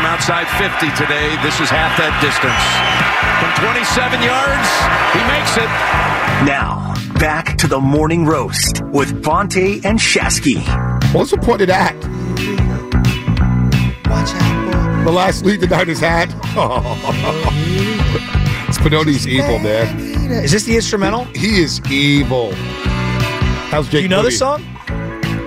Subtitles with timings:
[0.00, 1.36] from outside 50 today.
[1.42, 2.56] This is half that distance.
[3.36, 4.68] From 27 yards,
[5.12, 5.68] he makes it.
[6.48, 10.62] Now, back to the morning roast with Fonte and Shasky.
[11.12, 11.94] What's the point of that?
[14.08, 15.04] Watch out!
[15.04, 16.30] The last lead the Niners had.
[18.72, 20.00] Spinoni's evil, man.
[20.30, 21.24] Is this the instrumental?
[21.34, 22.52] He is evil.
[23.68, 24.02] How's Jake?
[24.04, 24.30] you know Moody?
[24.30, 24.64] the song?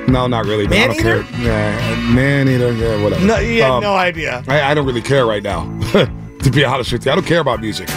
[0.07, 0.67] No, not really.
[0.67, 1.21] But I don't care.
[1.39, 2.71] Yeah, man eater.
[2.73, 3.25] Yeah, whatever.
[3.25, 4.43] No, you had Um, no idea.
[4.47, 5.63] I, I don't really care right now.
[5.91, 7.87] to be honest with you, I don't care about music.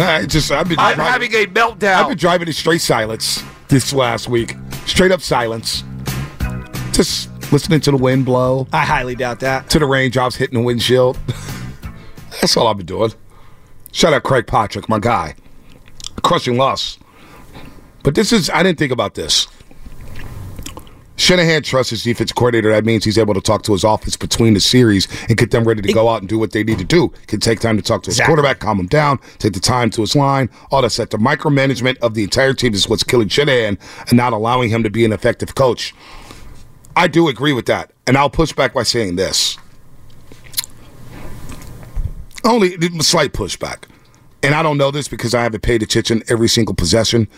[0.00, 1.94] I just I've been I'm driving- having a meltdown.
[1.94, 4.54] I've been driving in straight silence this last week.
[4.86, 5.82] Straight up silence.
[6.92, 9.68] Just listening to the wind blow, I highly doubt that.
[9.70, 11.18] to the raindrops hitting the windshield.
[12.40, 13.12] That's all I've been doing.
[13.92, 15.34] Shout out Craig Patrick, my guy.
[16.22, 16.98] Crushing loss.
[18.04, 19.48] But this is, I didn't think about this.
[21.18, 22.70] Shanahan trusts his defense coordinator.
[22.70, 25.64] That means he's able to talk to his offense between the series and get them
[25.64, 27.12] ready to go out and do what they need to do.
[27.26, 28.30] Can take time to talk to his Exactly.
[28.36, 31.10] quarterback, calm him down, take the time to his line, all that stuff.
[31.10, 33.78] The micromanagement of the entire team is what's killing Shanahan
[34.08, 35.92] and not allowing him to be an effective coach.
[36.94, 37.90] I do agree with that.
[38.06, 39.58] And I'll push back by saying this.
[42.44, 43.84] Only a slight pushback.
[44.42, 47.28] And I don't know this because I haven't paid attention every single possession.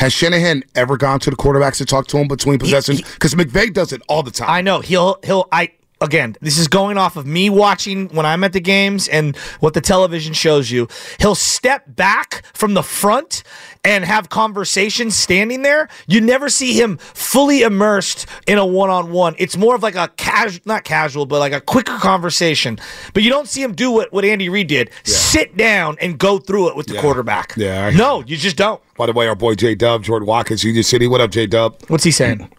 [0.00, 3.02] Has Shanahan ever gone to the quarterbacks to talk to him between possessions?
[3.02, 4.48] Because McVay does it all the time.
[4.48, 6.36] I know he'll he'll I again.
[6.40, 9.80] This is going off of me watching when I'm at the games and what the
[9.80, 10.88] television shows you.
[11.18, 13.42] He'll step back from the front
[13.84, 15.88] and have conversations standing there.
[16.06, 19.34] You never see him fully immersed in a one-on-one.
[19.38, 22.78] It's more of like a casual, not casual, but like a quicker conversation.
[23.14, 26.38] But you don't see him do what what Andy Reid did: sit down and go
[26.38, 27.00] through it with the Yeah.
[27.00, 27.54] quarterback.
[27.56, 28.80] Yeah, no, you just don't.
[28.96, 31.06] By the way, our boy J Dub, Jordan Watkins, Union City.
[31.06, 31.76] What up, J Dub?
[31.88, 32.50] What's he saying?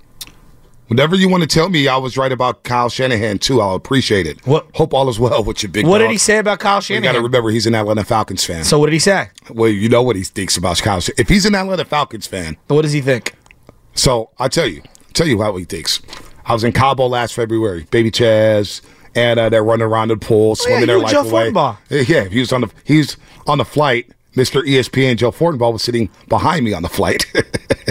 [0.91, 3.62] Whatever you want to tell me, I was right about Kyle Shanahan too.
[3.62, 4.46] I'll appreciate it.
[4.46, 5.88] What- Hope all is well with your big.
[5.88, 6.09] What dog.
[6.09, 7.03] did he say about Kyle Shanahan?
[7.03, 8.66] You got to remember he's an Atlanta Falcons fan.
[8.66, 9.29] so what did he say?
[9.50, 11.00] well, you know what he thinks about Kyle.
[11.00, 13.35] Sh- If he's an Atlanta Falcons fan, What does he think?
[13.96, 16.02] So I tell you, i tell you how he thinks.
[16.46, 17.88] I was in Cabo last February.
[17.90, 18.81] Baby Chaz,
[19.16, 21.52] Anna, uh, they're running around the pool, oh, swimming Oh, you their life away.
[21.52, 21.78] Fortenbaugh.
[21.90, 23.16] Uh, yeah, he was on the he's
[23.47, 24.12] on the flight.
[24.35, 24.62] Mr.
[24.62, 27.25] ESPN Joe Fortenbaugh was sitting behind me on the flight.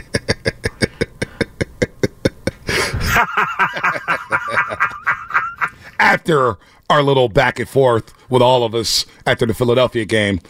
[6.01, 6.57] After
[6.89, 10.41] our little back and forth with all of us after the Philadelphia game,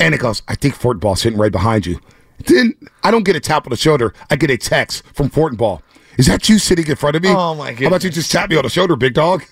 [0.00, 2.00] and it goes, I think Fortenbaugh's sitting right behind you.
[2.46, 4.14] Then I don't get a tap on the shoulder.
[4.30, 5.82] I get a text from Fortenball.
[6.16, 7.28] Is that you sitting in front of me?
[7.30, 7.80] Oh, my god!
[7.82, 9.44] How about you just tap me on the shoulder, big dog?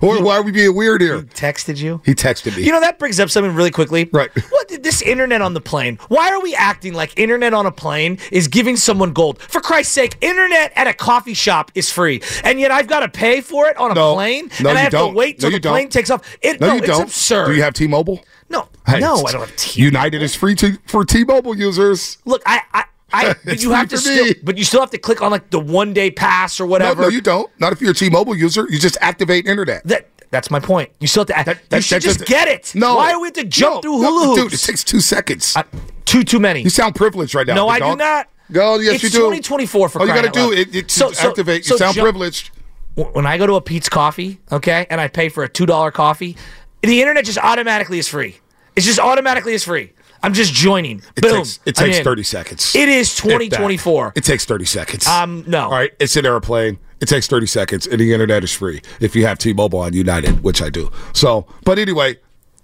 [0.00, 1.18] Or why are we being weird here?
[1.18, 2.00] He texted you?
[2.04, 2.62] He texted me.
[2.64, 4.08] You know that brings up something really quickly.
[4.12, 4.30] Right.
[4.56, 5.98] What did this internet on the plane?
[6.08, 9.40] Why are we acting like internet on a plane is giving someone gold?
[9.40, 13.08] For Christ's sake, internet at a coffee shop is free, and yet I've got to
[13.08, 14.14] pay for it on a No.
[14.14, 15.12] plane, No, and I have don't.
[15.12, 15.92] to wait No, till you the plane don't.
[15.92, 16.22] takes off.
[16.42, 17.02] It, no, no, you it's don't.
[17.02, 17.46] absurd.
[17.46, 18.24] Do you have T-Mobile?
[18.48, 19.80] no, Hey, no, I don't have T.
[19.82, 19.84] Mobile.
[19.84, 22.18] United is free to, for T-Mobile users.
[22.24, 25.22] Look, I, I, I but you have to still, but you still have to click
[25.22, 27.02] on like the one day pass or whatever.
[27.02, 27.50] no, you don't.
[27.60, 28.66] Not if you're a T-Mobile user.
[28.68, 29.84] You just activate internet.
[29.84, 30.90] That that's my point.
[31.00, 31.58] You still have to.
[31.70, 32.72] That- you should that just doesn't- get it.
[32.74, 32.96] No.
[32.96, 34.42] Why do we have to jump No, through no, hula hoops?
[34.42, 35.56] Dude, it takes two seconds.
[35.56, 35.62] Uh,
[36.04, 36.62] too too many.
[36.62, 37.54] you sound privileged right now.
[37.54, 37.98] No, I do dog.
[37.98, 38.28] not.
[38.48, 39.18] No, yes, It's you do.
[39.18, 40.52] 2024 for All you gotta do loud.
[40.54, 41.64] is it, So- to so- activate.
[41.64, 42.50] so you sound privileged.
[42.94, 45.90] when I go to a Peet's Coffee, okay, and I pay for a two dollar
[45.90, 46.36] coffee,
[46.82, 48.36] the internet just automatically is free.
[48.76, 49.92] It's just automatically is free.
[50.26, 51.02] I'm just joining.
[51.14, 51.36] It Boom.
[51.36, 52.74] takes it takes thirty seconds.
[52.74, 53.22] It is If that.
[53.22, 54.14] 2024.
[54.16, 55.06] It takes thirty seconds.
[55.06, 55.66] Um, no.
[55.66, 56.78] All right, it's an airplane.
[57.00, 60.42] It takes 30 seconds, and the internet is free if you have T-Mobile on United,
[60.42, 60.90] which I do.
[61.12, 62.16] So, but anyway,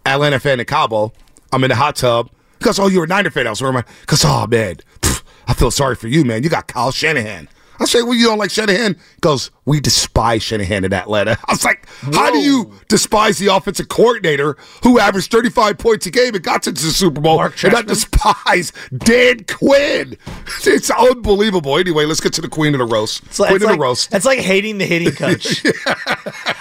[0.07, 1.13] Atlanta fan in Cabo.
[1.53, 3.47] I'm in the hot tub because oh, you're a Niner fan.
[3.47, 3.85] I was I?
[4.01, 6.43] Because oh man, pff, I feel sorry for you, man.
[6.43, 7.49] You got Kyle Shanahan.
[7.81, 8.95] I say, well, you don't like Shanahan?
[8.95, 11.39] He goes, we despise Shanahan in Atlanta.
[11.49, 16.11] I was like, how do you despise the offensive coordinator who averaged 35 points a
[16.11, 20.17] game and got to the Super Bowl Mark and not despise Dan Quinn?
[20.65, 21.77] It's unbelievable.
[21.79, 23.23] Anyway, let's get to the queen of the roast.
[23.25, 24.15] It's like, queen of like- the roast.
[24.15, 25.65] It's like hating the hitting coach.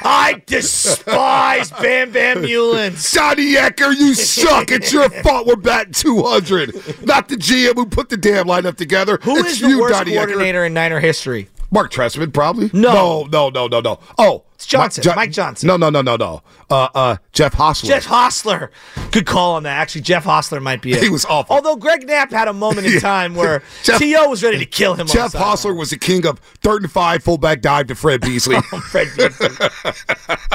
[0.03, 3.13] I despise Bam Bam Meulens.
[3.13, 4.71] Donnie Ecker, you suck.
[4.71, 7.05] It's your fault we're batting 200.
[7.05, 9.17] Not the GM who put the damn lineup together.
[9.23, 10.25] Who it's is the you, worst Donnie Ecker.
[10.25, 11.49] coordinator in Niner history?
[11.71, 12.69] Mark Trestman, probably.
[12.73, 13.23] No.
[13.23, 13.99] no, no, no, no, no.
[14.17, 15.65] Oh, It's Johnson, Jo- Mike Johnson.
[15.65, 16.43] No, no, no, no, no.
[16.69, 17.87] Uh, uh, Jeff Hostler.
[17.89, 18.69] Jeff Hostler.
[19.11, 19.75] Good call on that.
[19.79, 21.01] Actually, Jeff Hostler might be it.
[21.01, 21.55] He was awful.
[21.55, 24.29] Although Greg Knapp had a moment in time where Jeff- T.O.
[24.29, 25.07] was ready to kill him.
[25.07, 25.47] Jeff on the sideline.
[25.49, 28.61] Hostler was the king of third and five fullback dive to Fred Beasley.
[28.61, 29.49] Fred Beasley.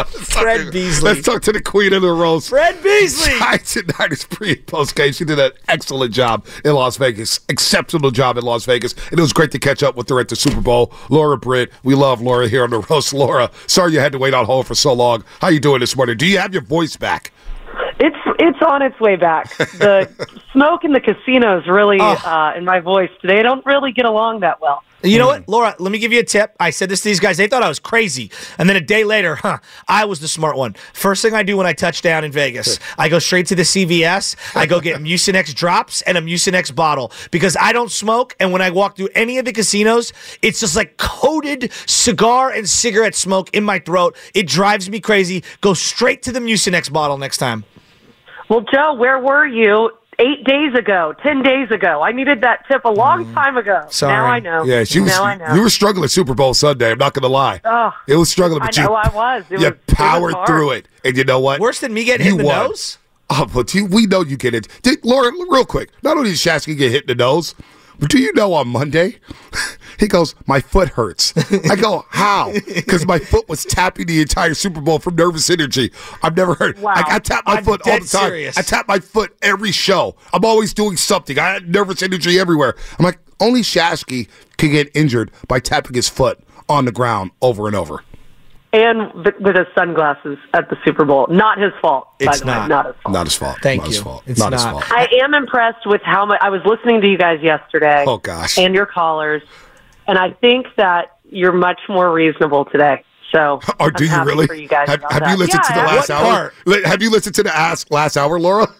[0.04, 1.04] Fred Beasley.
[1.12, 2.48] Let's talk to the queen of the roast.
[2.50, 3.38] Fred Beasley.
[3.38, 5.12] Giants and Niners pre and post game.
[5.12, 7.40] She did an excellent job in Las Vegas.
[7.48, 8.94] Exceptional job in Las Vegas.
[9.10, 10.92] And it was great to catch up with her at the Super Bowl.
[11.10, 11.72] Laura Britt.
[11.82, 13.12] We love Laura here on the roast.
[13.12, 15.24] Laura, sorry you had to wait on hold for so long.
[15.40, 16.16] How you doing this morning?
[16.16, 17.32] Do you have your voice back?
[17.98, 19.56] It's it's on its way back.
[19.56, 20.08] The
[20.52, 24.60] smoke in the casinos really, uh, in my voice today, don't really get along that
[24.60, 24.82] well.
[25.02, 25.50] You know what, hmm.
[25.50, 25.76] Laura?
[25.78, 26.56] Let me give you a tip.
[26.58, 27.36] I said this to these guys.
[27.36, 29.58] They thought I was crazy, and then a day later, huh?
[29.86, 30.74] I was the smart one.
[30.94, 33.62] First thing I do when I touch down in Vegas, I go straight to the
[33.62, 34.36] CVS.
[34.56, 38.34] I go get Mucinex drops and a Mucinex bottle because I don't smoke.
[38.40, 40.12] And when I walk through any of the casinos,
[40.42, 44.16] it's just like coated cigar and cigarette smoke in my throat.
[44.34, 45.44] It drives me crazy.
[45.60, 47.64] Go straight to the Mucinex bottle next time.
[48.48, 52.02] Well, Joe, where were you eight days ago, ten days ago?
[52.02, 53.82] I needed that tip a long time ago.
[53.86, 53.92] Mm.
[53.92, 54.12] Sorry.
[54.14, 54.64] Now I know.
[54.64, 55.10] Yeah, she was.
[55.10, 55.54] Now I know.
[55.54, 56.90] You were struggling Super Bowl Sunday.
[56.90, 57.60] I'm not going to lie.
[57.64, 59.44] Oh, it was struggling, I but know you, I was.
[59.44, 60.88] It you was- it was powered through it.
[61.04, 61.60] And you know what?
[61.60, 62.68] Worse than me getting hit You in the won.
[62.68, 62.98] nose.
[63.28, 64.68] Oh, but you, we know you get it.
[64.82, 65.90] Did, Laura, real quick.
[66.02, 67.54] Not only did Shasky get hit in the nose,
[67.98, 69.18] but do you know on Monday,
[69.98, 71.32] he goes, my foot hurts.
[71.70, 72.52] I go, how?
[72.52, 75.92] Because my foot was tapping the entire Super Bowl from nervous energy.
[76.22, 76.78] I've never heard.
[76.80, 76.92] Wow.
[76.96, 78.28] I, I tap my I'm foot all the time.
[78.28, 78.58] serious.
[78.58, 80.16] I tap my foot every show.
[80.32, 81.38] I'm always doing something.
[81.38, 82.74] I had nervous energy everywhere.
[82.98, 87.66] I'm like, only Shasky can get injured by tapping his foot on the ground over
[87.66, 88.02] and over.
[88.72, 91.26] and with with his sunglasses at the Super Bowl.
[91.28, 92.08] Not his fault.
[92.18, 92.52] by It's the way.
[92.52, 92.68] not.
[92.68, 93.12] Not his fault.
[93.14, 93.58] Not his fault.
[93.62, 94.02] Thank not His you.
[94.02, 94.22] fault.
[94.26, 94.84] It's not, his fault.
[94.90, 98.04] I am impressed with how much I was listening to you guys yesterday.
[98.06, 98.58] Oh, gosh.
[98.58, 99.42] And your callers,
[100.06, 103.02] and I think that you're much more reasonable today.
[103.32, 104.46] So, oh, Or I'm do you happy really?
[104.46, 106.52] For you guys have have you listened Yeah, to the last hour?
[106.64, 106.84] part?
[106.86, 108.68] Have you listened to the ask, last hour, Laura?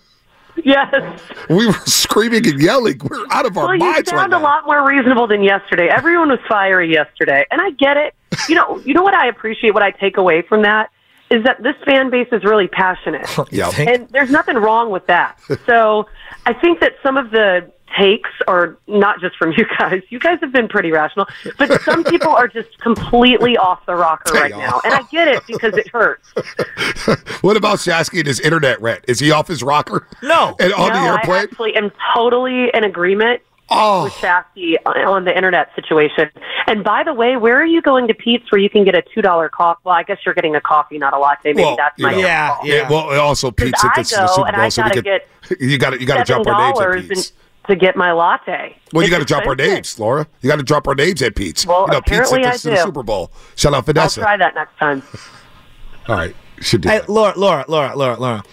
[0.65, 1.21] Yes.
[1.51, 2.99] We were screaming and yelling.
[3.05, 5.89] We're out of our Well, you minds right sound a lot more reasonable than yesterday.
[5.89, 8.15] Everyone was fiery yesterday, and I get it.
[8.49, 9.75] You know, you know what I appreciate.
[9.75, 10.89] What I take away from that
[11.29, 13.71] is that this fan base is really passionate, Yeah.
[13.77, 15.39] and there's nothing wrong with that.
[15.67, 16.07] So,
[16.47, 20.03] I think that some of the takes are not just from you guys.
[20.11, 21.27] You guys have been pretty rational,
[21.59, 25.29] but some people are just completely off the rocker right They now, and I get
[25.29, 26.33] it because it hurts.
[27.43, 29.05] What about Shasky and his internet rent?
[29.07, 30.09] Is he off his rocker?
[30.23, 30.57] No.
[30.59, 31.43] And on no, the I airplane?
[31.45, 33.41] actually am totally in agreement
[33.71, 34.05] Oh.
[34.05, 36.31] with Shasky on the internet situation.
[36.67, 39.03] And by the way, where are you going to Peet's where you can get a
[39.15, 39.81] two dollar coffee?
[39.85, 41.53] Well, I guess you're getting a coffee, not a latte.
[41.53, 42.67] Maybe Well, that's my know, Yeah, fault.
[42.67, 42.89] yeah.
[42.91, 45.03] Well, it also Pete sent I this to the Super Bowl, I so we gotta
[45.03, 45.05] could.
[45.05, 47.33] get You got to you got to seven drop our names at dollars Peet's.
[47.69, 48.77] To get my latte.
[48.93, 50.27] Well, you got to drop our names, Laura.
[50.41, 51.67] You got to drop our names at Peet's.
[51.67, 52.83] Well, you know, Pete apparently this I to the do.
[52.83, 53.33] Super Bowl.
[53.57, 54.21] Shout out Vanessa.
[54.21, 55.03] I'll try that next time.
[56.09, 56.89] All right, should do.
[56.89, 57.09] Hey, that.
[57.09, 58.45] Laura, Laura, Laura, Laura, Laura.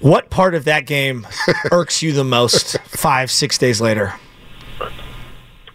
[0.00, 1.26] What part of that game
[1.72, 4.12] irks you the most five, six days later?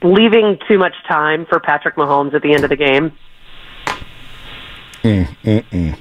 [0.03, 3.11] Leaving too much time for Patrick Mahomes at the end of the game.
[5.03, 5.97] Mm, mm, mm.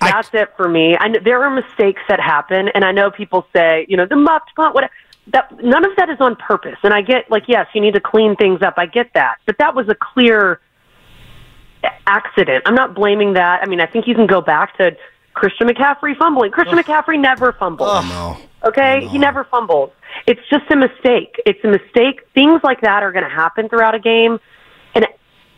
[0.00, 0.96] That's it for me.
[0.98, 4.16] I know there are mistakes that happen, and I know people say, you know, the
[4.16, 4.92] muffed punt, whatever.
[5.32, 6.78] That none of that is on purpose.
[6.82, 8.74] And I get, like, yes, you need to clean things up.
[8.76, 10.60] I get that, but that was a clear
[12.06, 12.62] accident.
[12.66, 13.60] I'm not blaming that.
[13.62, 14.96] I mean, I think you can go back to
[15.34, 16.50] Christian McCaffrey fumbling.
[16.50, 18.04] Christian McCaffrey never fumbles.
[18.08, 18.36] no.
[18.64, 19.90] Okay, he never fumbles.
[20.26, 21.40] It's just a mistake.
[21.44, 22.22] It's a mistake.
[22.34, 24.40] Things like that are going to happen throughout a game,
[24.94, 25.06] and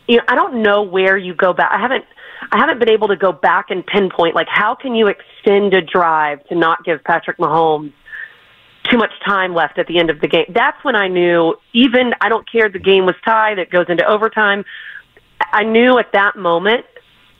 [0.07, 1.71] you know, I don't know where you go back.
[1.71, 2.05] I haven't,
[2.51, 5.81] I haven't been able to go back and pinpoint like how can you extend a
[5.81, 7.93] drive to not give Patrick Mahomes
[8.89, 10.45] too much time left at the end of the game.
[10.49, 11.55] That's when I knew.
[11.73, 12.69] Even I don't care.
[12.69, 13.59] The game was tied.
[13.59, 14.65] It goes into overtime.
[15.51, 16.85] I knew at that moment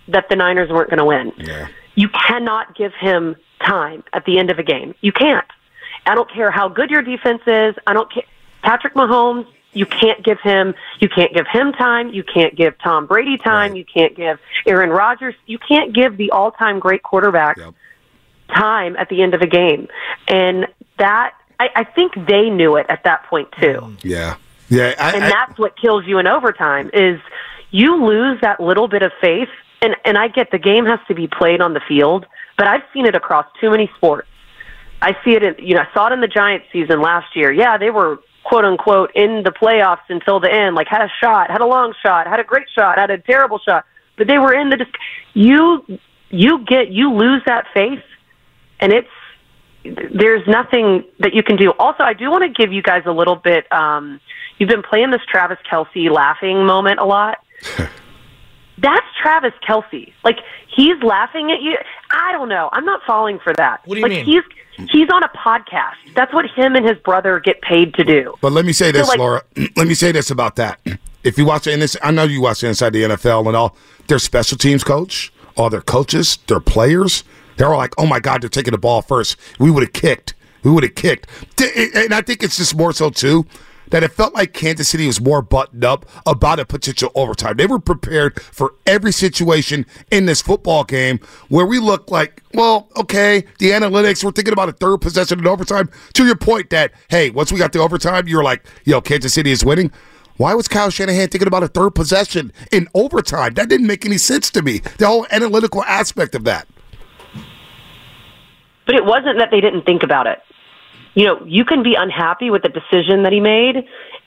[0.07, 1.31] that the Niners weren't going to win.
[1.37, 1.67] Yeah.
[1.95, 4.95] You cannot give him time at the end of a game.
[5.01, 5.45] You can't.
[6.05, 7.75] I don't care how good your defense is.
[7.85, 8.23] I don't care.
[8.61, 13.05] Patrick Mahomes You can't give him you can't give him time, you can't give Tom
[13.05, 17.57] Brady time, you can't give Aaron Rodgers, you can't give the all-time great quarterback
[18.53, 19.87] time at the end of a game.
[20.27, 23.79] And that I, I think they knew it at that point too.
[23.81, 23.97] Mm.
[24.03, 24.35] Yeah.
[24.69, 24.95] Yeah.
[24.99, 27.19] I, and I- that's what kills you in overtime is
[27.71, 29.49] you lose that little bit of faith
[29.81, 32.25] and and I get the game has to be played on the field,
[32.57, 34.27] but I've seen it across too many sports.
[35.01, 37.51] I see it in you know, I saw it in the Giants season last year.
[37.51, 41.49] Yeah, they were quote unquote in the playoffs until the end, like had a shot,
[41.51, 43.85] had a long shot, had a great shot, had a terrible shot,
[44.17, 44.87] but they were in the dis-
[45.33, 45.85] you
[46.29, 48.03] you get you lose that faith
[48.79, 49.07] and it's
[49.83, 51.71] there's nothing that you can do.
[51.79, 53.71] Also, I do want to give you guys a little bit.
[53.71, 54.19] Um,
[54.57, 57.38] you've been playing this Travis Kelce laughing moment a lot.
[58.77, 60.13] That's Travis Kelce.
[60.24, 60.38] Like
[60.74, 61.77] he's laughing at you.
[62.12, 62.69] I don't know.
[62.71, 63.81] I'm not falling for that.
[63.86, 64.25] What do you like, mean?
[64.25, 65.95] He's he's on a podcast.
[66.15, 68.36] That's what him and his brother get paid to do.
[68.41, 69.43] But let me say this, So, like- Laura.
[69.75, 70.79] Let me say this about that.
[71.24, 73.75] If you watch and this, I know you watch inside the NFL and all.
[74.07, 77.25] Their special teams coach, all their coaches, their players,
[77.59, 79.35] they're all like, "Oh my God, they're taking the ball first.
[79.59, 80.33] We would have kicked.
[80.63, 81.27] We would have kicked."
[81.59, 83.45] And I think it's just more so too
[83.89, 87.57] that it felt like Kansas City was more buttoned up about a potential overtime.
[87.57, 92.87] They were prepared for every situation in this football game where we look like, well,
[92.97, 95.89] okay, the analytics, we're thinking about a third possession in overtime.
[96.13, 99.51] To your point that, hey, once we got the overtime, you're like, yo, Kansas City
[99.51, 99.91] is winning.
[100.37, 103.55] Why was Kyle Shanahan thinking about a third possession in overtime?
[103.55, 104.79] That didn't make any sense to me.
[104.97, 106.67] The whole analytical aspect of that.
[108.89, 110.39] But it wasn't that they didn't think about it.
[111.13, 113.75] You know, you can be unhappy with the decision that he made,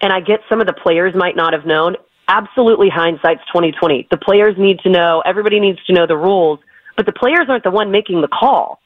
[0.01, 1.97] and I get some of the players might not have known.
[2.29, 4.07] Absolutely, hindsight's twenty twenty.
[4.13, 5.21] The players need to know.
[5.27, 6.61] Everybody needs to know the rules,
[6.97, 8.81] but the players aren't the one making the call.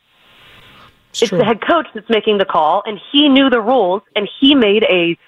[1.11, 4.55] It's, the head coach that's making the call, and he knew the rules, and he
[4.55, 5.19] made a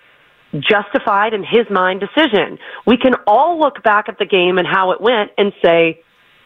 [0.60, 2.58] justified in his mind decision.
[2.86, 6.02] We can all look back at the game and how it went and say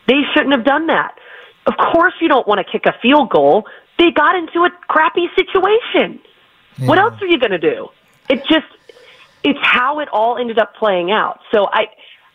[0.09, 1.15] they shouldn't have done that.
[1.67, 3.65] Of course, you don't want to kick a field goal.
[3.99, 6.21] They got into a crappy situation.
[6.79, 7.89] What else are you going to do?
[8.29, 8.67] It just
[9.45, 11.41] it's how it all ended up playing out.
[11.53, 11.87] So I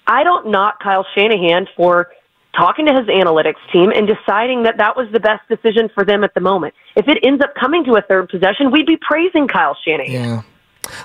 [0.05, 2.09] I don't knock Kyle Shanahan for
[2.55, 6.23] talking to his analytics team and deciding that that was the best decision for them
[6.23, 6.73] at the moment.
[6.95, 10.11] If it ends up coming to a third possession, we'd be praising Kyle Shanahan.
[10.11, 10.41] Yeah.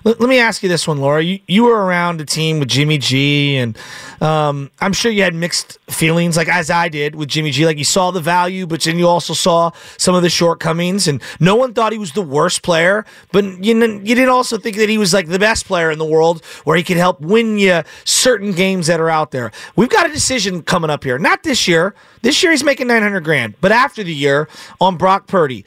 [0.05, 1.23] Let, let me ask you this one, Laura.
[1.23, 3.77] You you were around a team with Jimmy G, and
[4.21, 7.67] um, I'm sure you had mixed feelings, like as I did with Jimmy G.
[7.67, 11.23] Like you saw the value, but then you also saw some of the shortcomings, and
[11.41, 14.89] no one thought he was the worst player, but you you didn't also think that
[14.89, 17.83] he was like the best player in the world, where he could help win you
[18.05, 19.53] certain games that are out there.
[19.77, 21.95] We've got a decision coming up here, not this year.
[22.23, 24.49] This year he's making 900 grand, but after the year
[24.81, 25.65] on Brock Purdy.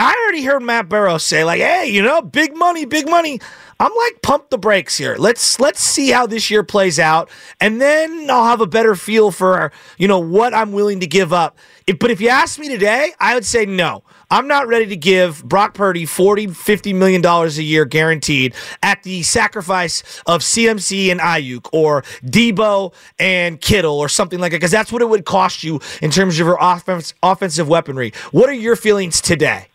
[0.00, 3.38] I already heard Matt Barrows say, like, hey, you know, big money, big money.
[3.78, 5.14] I'm like, pump the brakes here.
[5.18, 7.28] Let's let's see how this year plays out,
[7.60, 11.34] and then I'll have a better feel for you know what I'm willing to give
[11.34, 11.58] up.
[11.86, 14.02] If, but if you ask me today, I would say no.
[14.30, 19.02] I'm not ready to give Brock Purdy 40, 50 million dollars a year guaranteed at
[19.02, 24.70] the sacrifice of CMC and Aiyuk or Deebo and Kittle or something like that, because
[24.70, 28.12] that's what it would cost you in terms of your offense, offensive weaponry.
[28.30, 29.66] What are your feelings today?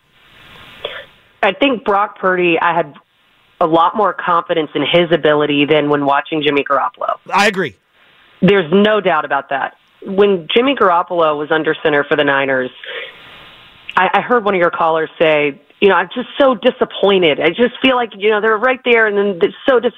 [1.46, 2.94] I think Brock Purdy, I had
[3.62, 7.18] a lot more confidence in his ability than when watching Jimmy Garoppolo.
[7.34, 7.76] I agree.
[8.42, 9.78] There's no doubt about that.
[10.04, 12.70] When Jimmy Garoppolo was under center for the Niners,
[13.96, 17.40] I, I heard one of your callers say, you know, I'm just so disappointed.
[17.40, 19.94] I just feel like, you know, they're right there and then it's so dis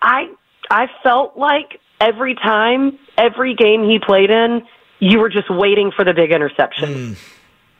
[0.00, 0.28] I
[0.70, 4.62] I felt like every time, every game he played in,
[4.98, 7.14] you were just waiting for the big interception.
[7.14, 7.33] Hmm.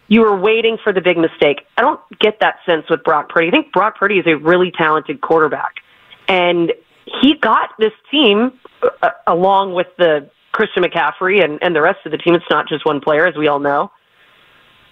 [0.08, 1.62] You were waiting for the big mistake.
[1.76, 3.48] I don't get that sense with Brock Purdy.
[3.48, 5.76] I think Brock Purdy is a really talented quarterback.
[6.28, 6.72] And
[7.22, 12.12] he got this team uh, along with the Christian McCaffrey and, and the rest of
[12.12, 12.34] the team.
[12.34, 13.90] It's not just one player, as we all know.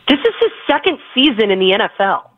[0.08, 2.28] This is his second season in the NFL.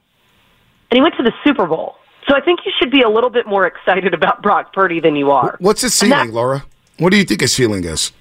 [0.91, 1.97] And he went to the Super Bowl.
[2.29, 5.17] So I think you should be a little bit more excited about Brock Purdy than
[5.17, 5.57] you are.
[5.61, 6.65] What's his ceiling, Laura?
[6.99, 8.13] What do you think his ceiling is?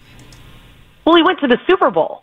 [1.06, 2.23] Well, he went to the Super Bowl.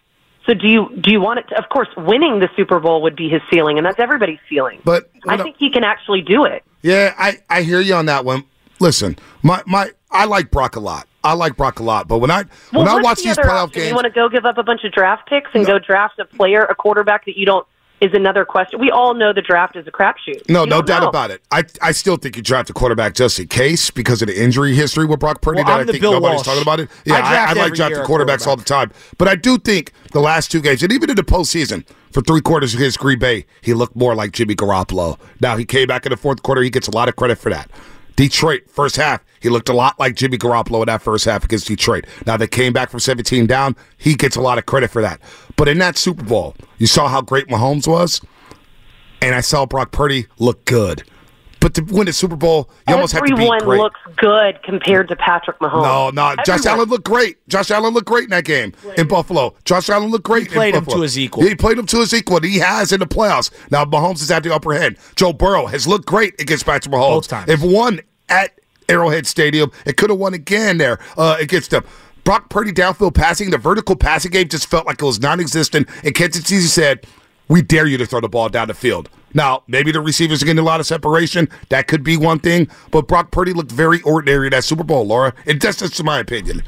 [0.51, 1.47] So do you do you want it?
[1.51, 4.81] To, of course, winning the Super Bowl would be his ceiling, and that's everybody's ceiling.
[4.85, 6.65] But I think he can actually do it.
[6.83, 8.43] Yeah, I, I hear you on that one.
[8.81, 11.07] Listen, my, my I like Brock a lot.
[11.23, 12.09] I like Brock a lot.
[12.09, 13.81] But when I Well, when I watch the these playoff option?
[13.83, 16.19] games, You want to go give up a bunch of draft picks and go draft
[16.19, 17.65] a player, a quarterback that you don't
[18.01, 18.81] is another question.
[18.81, 20.49] We all know the draft is a crapshoot.
[20.49, 21.09] no, You no doubt know.
[21.09, 21.43] about it.
[21.51, 24.75] I I still think you draft a quarterback just in case because of the injury
[24.75, 25.57] history with Brock Purdy.
[25.57, 26.47] Well, that I'm I the think Bill nobody's Walsh.
[26.47, 26.89] talking about it.
[27.05, 28.91] Yeah, I, draft I, like every drafting year a quarterbacks all the time.
[29.19, 32.41] But I do think the last two games, and even in the postseason, for three
[32.41, 35.19] quarters of his Green Bay, he looked more like Jimmy Garoppolo.
[35.41, 36.63] Now he came back in the fourth quarter.
[36.63, 37.71] He gets a lot of credit for that.
[38.21, 41.67] Detroit, first half, he looked a lot like Jimmy Garoppolo in that first half against
[41.69, 42.07] Detroit.
[42.27, 43.75] Now they came back from 17 down.
[43.97, 45.23] He gets a lot of credit for that.
[45.57, 48.21] But in that Super Bowl, you saw how great Mahomes was,
[49.23, 51.03] and I saw Brock Purdy look good.
[51.61, 53.79] But to win the Super Bowl, you almost have to be Everyone great.
[53.81, 55.83] looks good compared to Patrick Mahomes.
[55.83, 56.43] No, no.
[56.45, 57.37] Josh Allen looked great.
[57.49, 59.55] Josh Allen looked great in that game in Buffalo.
[59.65, 60.49] Josh Allen looked great.
[60.49, 61.01] He played in him Buffalo.
[61.01, 61.43] to his equal.
[61.43, 62.41] He played him to his equal.
[62.41, 63.51] He has in the playoffs.
[63.71, 64.97] Now Mahomes has had the upper hand.
[65.17, 67.11] Joe Burrow has looked great against Patrick Mahomes.
[67.17, 67.51] Both times.
[67.51, 68.01] If won
[68.31, 68.59] at
[68.89, 71.85] Arrowhead Stadium, it could have won again there uh, against them.
[72.25, 75.89] Brock Purdy downfield passing, the vertical passing game just felt like it was non-existent.
[76.05, 77.07] And Kansas City said,
[77.49, 80.47] "We dare you to throw the ball down the field." Now, maybe the receivers are
[80.47, 81.49] getting a lot of separation.
[81.69, 82.69] That could be one thing.
[82.91, 85.33] But Brock Purdy looked very ordinary in that Super Bowl, Laura.
[85.47, 86.63] And that's just my opinion.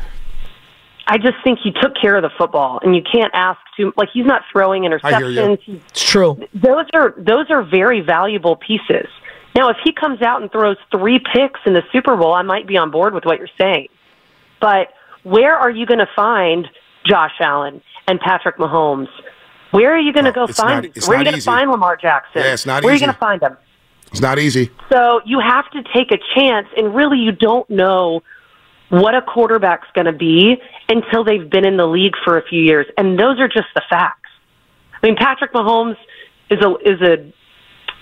[1.09, 3.93] I just think he took care of the football, and you can't ask too.
[3.97, 5.41] Like he's not throwing I hear you.
[5.41, 5.83] interceptions.
[5.89, 6.41] It's true.
[6.55, 9.09] those are those are very valuable pieces.
[9.55, 12.67] Now, if he comes out and throws three picks in the Super Bowl, I might
[12.67, 13.89] be on board with what you're saying.
[14.61, 14.89] But
[15.25, 16.69] where are you going to find
[17.07, 19.09] Josh Allen and Patrick Mahomes?
[19.73, 20.91] Where are you going to go find?
[20.95, 22.43] not- where are you going to find Lamar Jackson?
[22.43, 23.57] Yeah, it's not where are you going to find them?
[24.11, 24.71] It's not easy.
[24.91, 28.23] So you have to take a chance, and really, you don't know
[28.91, 32.61] what a quarterback's going to be until they've been in the league for a few
[32.61, 34.29] years, and those are just the facts.
[35.03, 35.97] I mean, Patrick Mahomes
[36.51, 37.15] is a is a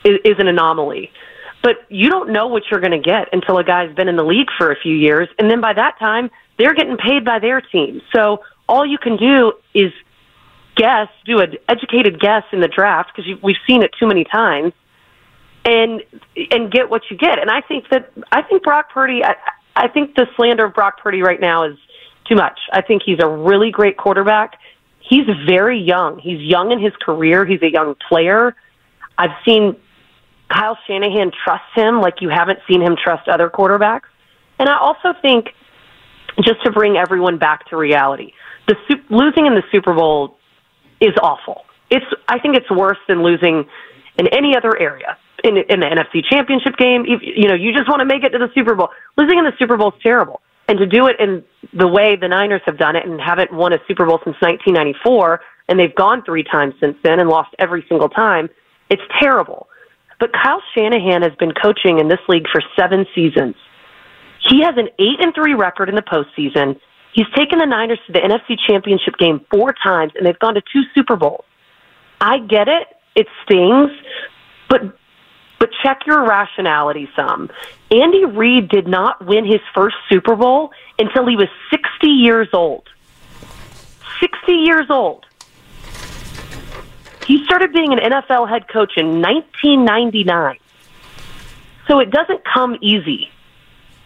[0.02, 1.12] is, is an anomaly,
[1.62, 4.24] but you don't know what you're going to get until a guy's been in the
[4.24, 7.60] league for a few years, and then by that time, they're getting paid by their
[7.60, 8.00] team.
[8.14, 9.92] So all you can do is
[10.76, 14.72] guess, do an educated guess in the draft because we've seen it too many times
[15.64, 16.02] and
[16.50, 17.38] and get what you get.
[17.38, 19.24] And I think that I think Brock Purdy.
[19.24, 19.34] I,
[19.76, 21.76] I think the slander of Brock Purdy right now is
[22.26, 22.58] too much.
[22.72, 24.58] I think he's a really great quarterback.
[25.00, 26.18] He's very young.
[26.18, 27.44] He's young in his career.
[27.44, 28.54] He's a young player.
[29.18, 29.76] I've seen
[30.50, 34.08] Kyle Shanahan trusts him like you haven't seen him trust other quarterbacks.
[34.58, 35.46] And I also think
[36.44, 38.32] just to bring everyone back to reality,
[38.66, 40.36] the Sup- losing in the Super Bowl
[41.00, 41.62] is awful.
[41.90, 43.64] It's I think it's worse than losing
[44.18, 45.16] in any other area.
[45.42, 48.28] In, in the NFC Championship game, you, you know, you just want to make it
[48.30, 48.90] to the Super Bowl.
[49.16, 52.28] Losing in the Super Bowl is terrible, and to do it in the way the
[52.28, 56.22] Niners have done it and haven't won a Super Bowl since 1994, and they've gone
[56.26, 58.50] three times since then and lost every single time,
[58.90, 59.66] it's terrible.
[60.20, 63.56] But Kyle Shanahan has been coaching in this league for seven seasons.
[64.48, 66.78] He has an eight and three record in the postseason.
[67.12, 70.62] He's taken the Niners to the NFC Championship game four times, and they've gone to
[70.72, 71.44] two Super Bowls.
[72.20, 73.90] I get it; it stings,
[74.68, 74.96] but
[75.58, 77.50] but check your rationality some.
[77.90, 82.88] Andy Reid did not win his first Super Bowl until he was 60 years old.
[84.20, 85.26] 60 years old.
[87.30, 90.58] He started being an NFL head coach in 1999.
[91.86, 93.30] So it doesn't come easy.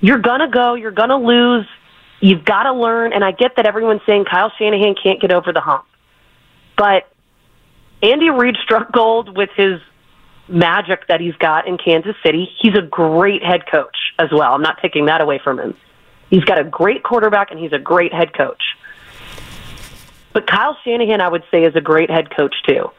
[0.03, 1.67] You're going to go, you're going to lose,
[2.21, 3.15] you've got to learn.
[3.15, 5.87] And I get that everyone's saying Kyle Shanahan can't get over the hump.
[6.77, 7.09] But
[8.03, 9.81] Andy Reid struck gold with his
[10.47, 12.51] magic that he's got in Kansas City.
[12.61, 14.53] He's a great head coach as well.
[14.53, 15.75] I'm not taking that away from him.
[16.29, 18.63] He's got a great quarterback and he's a great head coach.
[20.35, 22.91] But Kyle Shanahan, I would say, is a great head coach too.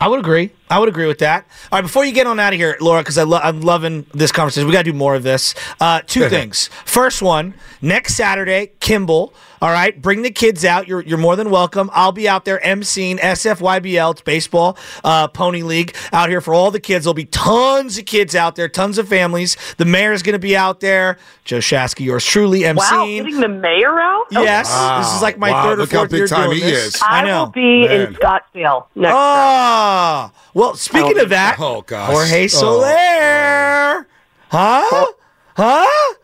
[0.00, 0.50] I would agree.
[0.68, 1.46] I would agree with that.
[1.70, 4.32] All right, before you get on out of here, Laura, because lo- I'm loving this
[4.32, 4.66] conversation.
[4.66, 5.54] We got to do more of this.
[5.80, 6.68] Uh, two things.
[6.84, 9.32] First one, next Saturday, Kimball.
[9.62, 10.86] All right, bring the kids out.
[10.86, 11.88] You're, you're more than welcome.
[11.94, 14.10] I'll be out there emceeing SFYBL.
[14.12, 17.04] It's baseball, uh, pony league out here for all the kids.
[17.06, 19.56] There'll be tons of kids out there, tons of families.
[19.78, 21.16] The mayor's going to be out there.
[21.46, 22.76] Joe Shasky, yours truly, emceeing.
[22.76, 24.24] Wow, getting the mayor out?
[24.30, 24.98] Yes, Wow.
[24.98, 26.70] this is like my Wow, third or look how fourth big year time doing he
[26.70, 26.96] this.
[26.96, 27.02] is.
[27.02, 27.44] I, I know.
[27.44, 29.16] will be in Scottsdale next Saturday.
[29.16, 32.10] Oh, well, speaking of that, Oh, gosh.
[32.10, 32.46] Jorge Oh.
[32.48, 34.06] Soler.
[34.48, 34.82] Huh?
[34.90, 35.14] Oh.
[35.56, 36.14] Huh?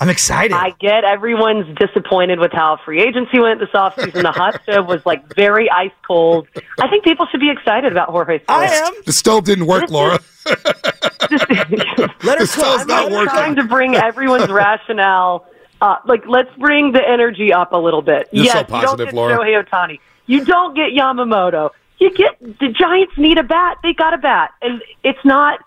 [0.00, 0.52] I'm excited.
[0.52, 4.22] I get everyone's disappointed with how free agency went this offseason.
[4.22, 6.48] The hot stove was like very ice cold.
[6.80, 8.58] I think people should be excited about Jorge Soler.
[8.58, 8.92] I am.
[9.06, 10.18] The stove didn't work, Laura.
[10.44, 11.36] Let her
[12.40, 12.88] The stove's cook.
[12.88, 13.28] not I'm working.
[13.28, 15.46] trying to bring everyone's rationale
[15.80, 16.02] up.
[16.06, 18.28] Like, let's bring the energy up a little bit.
[18.32, 19.36] You're yes, so you don't get Laura.
[19.36, 20.00] Shohei Ohtani.
[20.26, 21.70] You don't get Yamamoto.
[22.02, 23.76] You get the Giants need a bat.
[23.84, 25.60] They got a bat, and it's not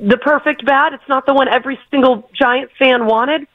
[0.00, 0.94] the perfect bat.
[0.94, 3.46] It's not the one every single Giants fan wanted.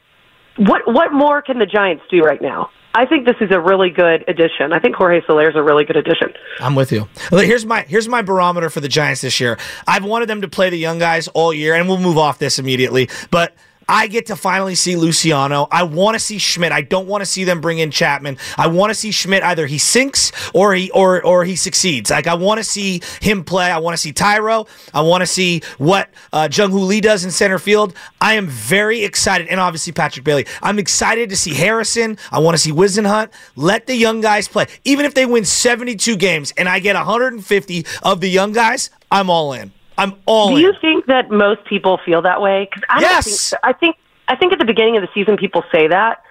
[0.58, 2.70] What what more can the Giants do right now?
[2.94, 4.74] I think this is a really good addition.
[4.74, 6.32] I think Jorge Soler is a really good addition.
[6.60, 7.10] I'm with you.
[7.32, 9.58] Here's my here's my barometer for the Giants this year.
[9.88, 12.60] I've wanted them to play the young guys all year, and we'll move off this
[12.60, 13.10] immediately.
[13.32, 13.56] But
[13.88, 15.68] I get to finally see Luciano.
[15.72, 16.72] I want to see Schmitt.
[16.72, 18.38] I don't want to see them bring in Chapman.
[18.58, 22.10] I want to see Schmitt either he sinks or he or or he succeeds.
[22.10, 23.72] Like I want to see him play.
[23.72, 24.68] I want to see Tyro.
[24.94, 27.96] I want to see what uh, Jung Hoo Lee does in center field.
[28.22, 30.46] I am very excited, and obviously Patrick Bailey.
[30.62, 32.18] I'm excited to see Harrison.
[32.32, 33.32] I want to see Whisenhunt.
[33.56, 34.68] Let the young guys play.
[34.84, 39.30] Even if they win 72 games and I get 150 of the young guys, I'm
[39.30, 39.72] all in.
[39.98, 40.64] I'm all Do in.
[40.64, 42.68] you think that most people feel that way?
[42.70, 43.26] Because I don't Yes.
[43.26, 43.58] think so.
[43.64, 43.96] I think
[44.28, 46.22] I think at the beginning of the season people say that,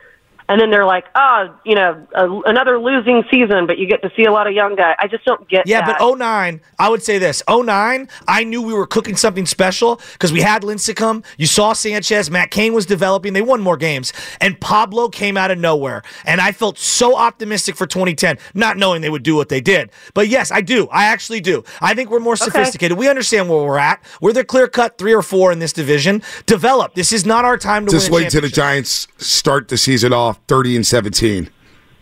[0.53, 4.11] and then they're like, "Oh, you know, a, another losing season," but you get to
[4.17, 4.95] see a lot of young guys.
[4.99, 5.67] I just don't get.
[5.67, 5.99] Yeah, that.
[5.99, 7.43] but 09, I would say this.
[7.49, 11.25] 09, I knew we were cooking something special because we had Lincecum.
[11.37, 12.31] You saw Sanchez.
[12.31, 13.33] Matt Cain was developing.
[13.33, 14.13] They won more games.
[14.41, 16.03] And Pablo came out of nowhere.
[16.25, 19.91] And I felt so optimistic for 2010, not knowing they would do what they did.
[20.15, 20.87] But yes, I do.
[20.89, 21.65] I actually do.
[21.81, 22.97] I think we're more sophisticated.
[22.99, 24.03] We understand where we're at.
[24.21, 26.23] We're the clear cut three or four in this division.
[26.47, 26.95] Develop.
[26.95, 28.53] This is not our time to Just win a wait till the.
[28.53, 31.51] Giants start the season off 30 and 17,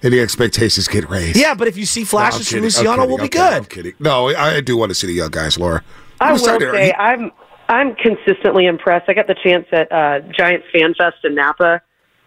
[0.03, 1.37] and the expectations get raised.
[1.37, 2.63] Yeah, but if you see No, flashes from kidding.
[2.65, 3.09] Luciano, kidding.
[3.09, 3.47] we'll be I'm kidding.
[3.47, 3.71] I'm good.
[3.71, 3.93] kidding.
[4.01, 5.83] No, I I do want to see the young guys, Laura.
[6.21, 7.33] I will sorry, say you- I'm
[7.69, 9.09] I'm consistently impressed.
[9.09, 11.81] I got the chance at uh, Giants Fan Fest in Napa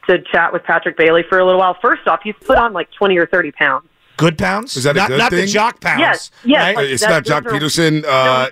[0.08, 1.78] to chat with Patrick Bailey for a little while.
[1.82, 3.88] First off, he's put on like twenty or thirty pounds.
[4.18, 4.78] Good pounds?
[4.78, 6.00] Is that a not, good not the jock pounds.
[6.00, 6.76] Yes, yes, right?
[6.76, 8.50] like- it's not Joc are- Pederson uh,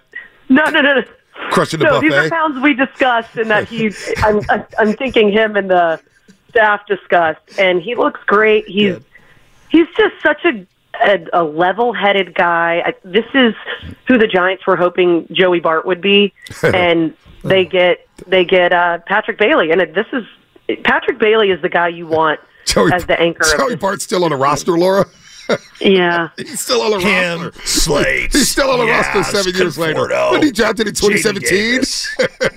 [0.49, 1.01] No, no, no, no.
[1.51, 3.93] crushing the no, these are pounds we discussed, and that he.
[4.17, 5.99] I'm, I'm, I'm thinking him and the
[6.51, 8.67] staff discussed, and he looks great.
[8.67, 8.97] He's
[9.69, 10.65] he's just such a
[11.03, 12.83] a, a level-headed guy.
[12.85, 13.55] I, this is
[14.07, 16.33] who the Giants were hoping Joey Bart would be,
[16.63, 20.25] and they get they get uh, Patrick Bailey, and this is
[20.83, 23.45] Patrick Bailey is the guy you want Joey, as the anchor.
[23.57, 25.05] Joey Bart's still on the roster, Laura.
[25.81, 27.61] yeah, He's still on the Him, roster.
[27.67, 30.01] Slates, He's still on the Yes, roster seven years later.
[30.07, 31.81] Conforto, When he drafted in 2017.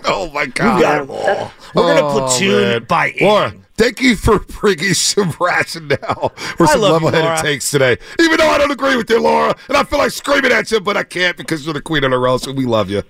[0.04, 0.76] Oh my God!
[0.76, 0.83] We God!
[0.83, 1.52] got them all.
[1.74, 2.85] We're gonna Oh, platoon man.
[2.85, 3.22] by eight.
[3.22, 7.43] Laura, thank you for bringing some rationale for some level-headed Laura.
[7.43, 7.97] takes today.
[8.21, 10.81] Even though I don't agree with you, Laura, and I feel like screaming at you,
[10.81, 13.03] but I can't because you're the queen of the roast, and we love you.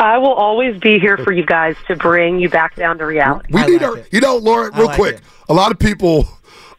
[0.00, 3.48] I will always be here for you guys to bring you back down to reality.
[3.52, 4.08] We I need like our, it.
[4.10, 5.14] you know, Laura, real like quick.
[5.16, 5.22] it.
[5.48, 6.26] A lot of people,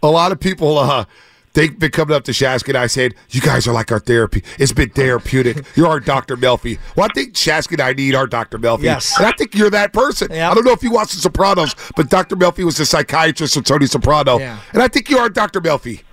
[0.01, 1.05] a lot of people, uh,
[1.53, 4.43] they've been coming up to Shasky and I said, You guys are like our therapy.
[4.59, 5.65] It's been therapeutic.
[5.75, 6.35] You're our Dr.
[6.37, 6.79] Melfi.
[6.95, 8.59] Well, I think Shasky and I need our Dr.
[8.59, 8.83] Melfi.
[8.83, 9.17] Yes.
[9.17, 10.29] And I think you're that person.
[10.31, 10.51] Yeah.
[10.51, 12.35] I don't know if you watched The Sopranos, but Dr.
[12.35, 14.39] Melfi was the psychiatrist of Tony Soprano.
[14.39, 14.59] Yeah.
[14.73, 15.61] And I think you are Dr.
[15.61, 16.03] Melfi.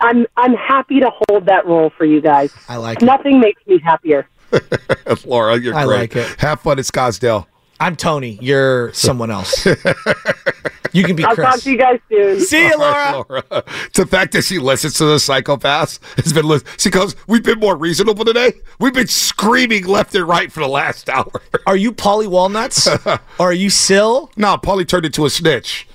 [0.00, 2.52] I'm I'm happy to hold that role for you guys.
[2.68, 3.04] I like it.
[3.04, 4.28] Nothing makes me happier.
[5.24, 5.98] Laura, you're I great.
[6.14, 6.40] like it.
[6.40, 7.46] Have fun at Scottsdale.
[7.82, 8.38] I'm Tony.
[8.40, 9.66] You're someone else.
[10.92, 11.48] you can be I'll Chris.
[11.48, 12.38] talk to you guys soon.
[12.38, 13.42] See you, All right, Laura.
[13.50, 13.64] Laura.
[13.94, 16.46] the fact that she listens to the psychopaths has been.
[16.46, 18.52] Li- she goes, "We've been more reasonable today.
[18.78, 21.32] We've been screaming left and right for the last hour."
[21.66, 22.86] Are you Paulie Walnuts?
[23.40, 24.30] are you Sil?
[24.36, 25.88] no, Polly turned into a snitch.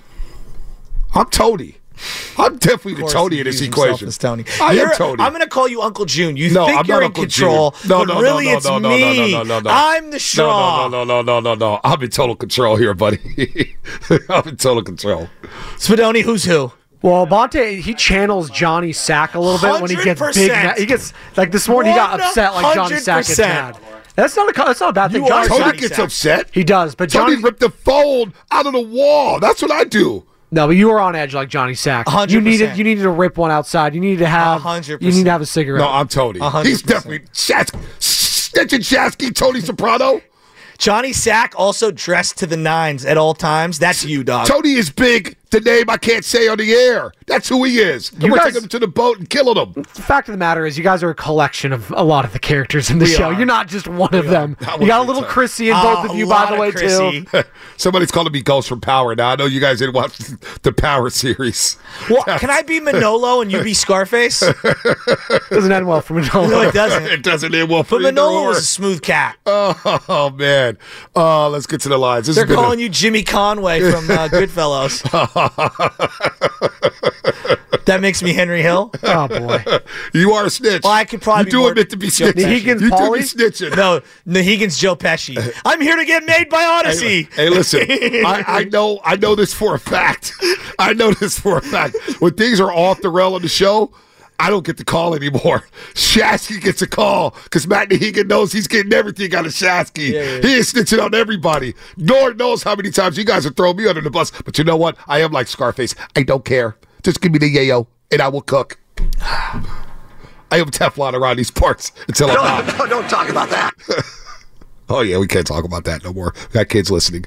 [1.15, 1.77] I'm Tony.
[2.37, 4.07] I'm definitely the course Tony in this equation.
[4.07, 4.45] as Tony.
[4.61, 5.23] I You're- am Tony.
[5.23, 6.37] I'm going to call you Uncle June.
[6.37, 7.89] You No, think I'm you're not in Uncle control, June.
[7.89, 9.31] No, but no, no, really no, it's no, no, me.
[9.33, 9.69] no, no, no, no.
[9.71, 10.87] I'm the straw.
[10.89, 11.79] No, no, no, no, no, no, no.
[11.83, 13.19] I'm in total control here, buddy.
[14.29, 15.29] I'm in total control.
[15.77, 16.71] Spadoni, who's who?
[17.01, 20.51] Well, Bonte he channels Johnny Sack a little bit when he gets big.
[20.51, 20.77] 100%.
[20.77, 21.91] He gets like this morning.
[21.91, 23.43] He got upset like Johnny Sack gets 100%.
[23.47, 23.77] mad.
[24.15, 25.21] That's not a that's not a bad thing.
[25.21, 26.05] You Johnny Tony Sack, gets Sack.
[26.05, 26.49] upset.
[26.51, 29.39] he does, but Tony Johnny ripped the phone out of the wall.
[29.39, 30.25] That's what I do.
[30.51, 32.07] No, but you were on edge like Johnny Sack.
[32.07, 33.93] hundred You needed you needed to rip one outside.
[33.95, 35.81] You needed to have hundred you need to have a cigarette.
[35.81, 36.39] No, I'm Tony.
[36.39, 37.03] A hundred He's percent.
[37.03, 40.21] definitely Shas- snitching Shasky, Tony Soprano.
[40.77, 43.79] Johnny Sack also dressed to the nines at all times.
[43.79, 44.47] That's you, dog.
[44.47, 45.36] Tony is big.
[45.57, 47.11] The name I can't say on the air.
[47.25, 48.11] That's who he is.
[48.11, 49.73] And You we're guys- taking him to the boat and killing him.
[49.95, 52.31] the fact of the matter is, you guys are a collection of a lot of
[52.33, 53.25] the characters in the We show.
[53.25, 53.33] are.
[53.33, 54.55] You're not just one of them.
[54.59, 55.31] That You got a little time.
[55.31, 57.23] Chrissy in Oh, both of you, by the way, Chrissy.
[57.23, 57.43] too.
[57.77, 59.29] Somebody's calling me Ghost from Power now.
[59.31, 60.15] I know you guys didn't watch
[60.61, 61.77] the Power series.
[62.09, 64.39] Well, can I be Manolo and you be Scarface?
[65.49, 66.47] Doesn't end well for Manolo.
[66.49, 67.03] No, it doesn't.
[67.05, 69.37] it doesn't end well for But either Manolo was a smooth cat.
[69.45, 70.77] Oh, oh man.
[71.15, 72.27] Oh, let's get to the lines.
[72.27, 75.03] This They're has been a- calling you Jimmy Conway from uh, Goodfellas.
[77.85, 78.91] that makes me Henry Hill.
[79.03, 79.63] oh boy.
[80.13, 80.83] You are a snitch.
[80.83, 82.33] Well, I could probably You do more admit to be Joe snitching.
[82.33, 82.45] Pesci.
[82.47, 83.17] Higgins, you do Pauly?
[83.19, 83.75] be snitching.
[83.75, 85.37] No, Nahegan's Joe Pesci.
[85.65, 87.23] I'm here to get made by Odyssey.
[87.23, 87.81] Hey, hey, listen.
[87.89, 88.99] I, I know.
[89.03, 90.33] I know this for a fact.
[90.79, 91.95] I know this for a fact.
[92.19, 93.91] When things are off the rail on the show,
[94.39, 95.63] I don't get the call anymore.
[95.93, 100.43] Shasky gets a call because Matt Nahigan knows he's getting everything out of Shasky.
[100.43, 101.73] He is snitching on everybody.
[101.97, 104.31] Lord knows how many times you guys have thrown me under the bus.
[104.45, 104.97] But you know what?
[105.07, 105.95] I am like Scarface.
[106.15, 106.77] I don't care.
[107.03, 108.77] Just give me the yayo, and I will cook.
[110.49, 112.89] I am Teflon around these parts until I'm not.
[112.89, 113.73] don't talk about that.
[114.89, 116.33] Oh yeah, we can't talk about that no more.
[116.33, 117.25] We got kids listening.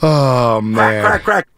[0.00, 1.02] Oh man.
[1.04, 1.48] Crack, Crack, crack.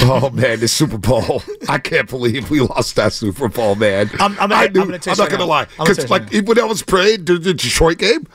[0.00, 1.42] Oh man, the Super Bowl!
[1.68, 4.10] I can't believe we lost that Super Bowl, man.
[4.20, 5.46] I'm- I'm I I'm gonna I'm not right gonna now.
[5.46, 8.26] lie, I'm because you right like when I was praying during the Detroit game,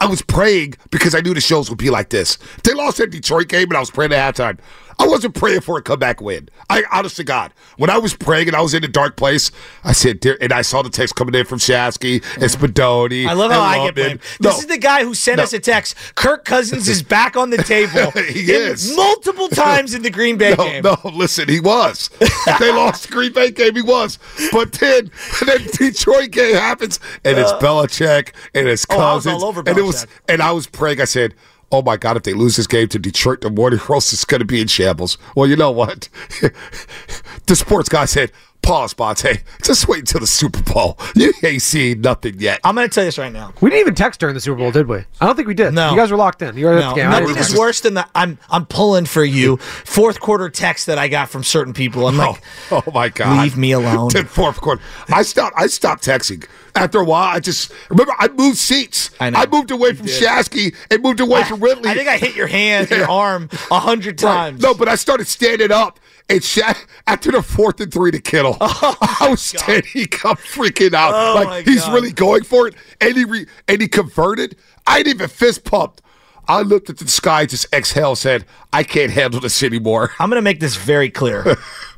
[0.00, 2.38] I was praying because I knew the shows would be like this.
[2.64, 4.58] They lost that Detroit game, and I was praying at halftime.
[5.00, 6.48] I wasn't praying for a comeback win.
[6.68, 9.50] I honest to God, when I was praying and I was in a dark place,
[9.82, 13.26] I said, "Dear," and I saw the text coming in from Shasky and Spadoni.
[13.26, 14.20] I love how I get blamed.
[14.40, 14.58] This No.
[14.58, 15.44] is the guy who sent No.
[15.44, 15.94] us a text.
[16.14, 18.10] Kirk Cousins is back on the table.
[18.30, 18.94] He in- is.
[18.94, 20.82] multiple times in the Green Bay no, game.
[20.84, 22.10] No, listen, he was.
[22.58, 24.18] they lost the Green Bay game, he was.
[24.52, 25.10] But then,
[25.46, 29.78] then Detroit game happens, and it's Belichick, and it's Uh, Oh, Cousins, all over and
[29.78, 31.00] it was, and I was praying.
[31.00, 31.34] I said,
[31.72, 34.40] "Oh my God, if they lose this game to Detroit, the morning roast is going
[34.40, 36.08] to be in shambles." Well, you know what?
[37.46, 38.32] the sports guy said.
[38.62, 39.22] Pause, bots.
[39.30, 40.98] Hey, just wait until the Super Bowl.
[41.16, 42.60] You ain't seen nothing yet.
[42.64, 43.52] I'm going to tell you this right now.
[43.60, 44.98] We didn't even text during the Super Bowl, did we?
[45.20, 45.72] I don't think we did.
[45.74, 45.90] No.
[45.90, 46.56] You guys were locked in.
[46.56, 47.06] You were at No, the game.
[47.08, 47.58] I nothing didn't is text.
[47.58, 49.56] worse than the I'm I'm pulling for you.
[49.56, 52.06] Fourth quarter text that I got from certain people.
[52.06, 53.42] I'm oh, like, oh, oh my god!
[53.42, 54.10] leave me alone.
[54.10, 55.54] To fourth quarter, I stopped.
[55.58, 56.46] I stopped texting.
[56.74, 59.10] After a while, I just remember I moved seats.
[59.20, 59.44] I know.
[59.50, 60.22] moved away from did.
[60.22, 61.90] Shasky and moved away from Ridley.
[61.90, 64.32] I think I hit your hand, your arm a hundred Right.
[64.34, 64.62] times.
[64.62, 65.98] No, but I started standing up.
[66.28, 66.74] And Sha-
[67.06, 71.12] after the fourth and three to Kittle, oh I was standing up, freaking out.
[71.14, 71.94] Oh, like he's God.
[71.94, 74.56] really going for it, and he re- and he converted.
[74.86, 76.02] I didn't even fist pumped.
[76.48, 80.38] I looked at the sky, just exhaled, said, "I can't handle this anymore." I'm going
[80.38, 81.56] to make this very clear.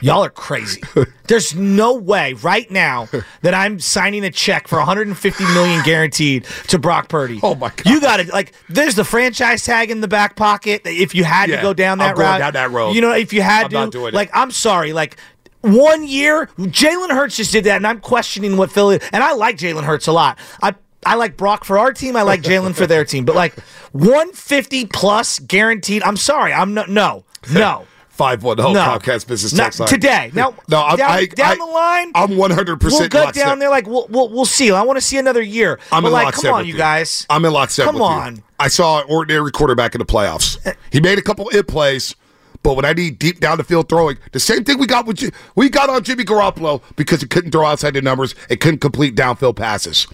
[0.00, 0.80] Y'all are crazy.
[1.28, 3.08] There's no way right now
[3.42, 7.40] that I'm signing a check for 150 million guaranteed to Brock Purdy.
[7.42, 7.86] Oh my God.
[7.86, 8.52] You got to like.
[8.68, 10.82] There's the franchise tag in the back pocket.
[10.84, 12.92] If you had Yeah, to go down that route, down that road.
[12.92, 14.14] You know, if you had I'm to, doing it.
[14.14, 15.16] like, I'm sorry, like.
[15.60, 19.00] One year, Jalen Hurts just did that, and I'm questioning what Philly.
[19.14, 20.38] And I like Jalen Hurts a lot.
[20.62, 20.74] I
[21.06, 22.16] I like Brock for our team.
[22.16, 23.24] I like Jalen for their team.
[23.24, 23.54] But like
[23.92, 26.02] 150 plus guaranteed.
[26.02, 26.52] I'm sorry.
[26.52, 27.86] I'm no no no.
[28.14, 28.80] Five one zero No.
[28.80, 29.88] Comcast Business Text line.
[29.88, 30.30] today.
[30.34, 33.10] Now, no, I'm, down, I, down I, the line, I'm one hundred we'll percent.
[33.12, 33.70] go down there.
[33.70, 34.70] Like we'll, we'll we'll see.
[34.70, 35.80] I want to see another year.
[35.90, 37.26] I'm but in like, lockstep come on, you guys.
[37.28, 37.86] I'm in lockstep.
[37.86, 38.06] Come with you.
[38.06, 38.42] on.
[38.60, 40.64] I saw an ordinary quarterback in the playoffs.
[40.64, 42.14] Uh, he made a couple it plays,
[42.62, 45.28] but when I need deep down the field throwing, the same thing we got with
[45.56, 49.16] we got on Jimmy Garoppolo because he couldn't throw outside the numbers and couldn't complete
[49.16, 50.06] downfield passes.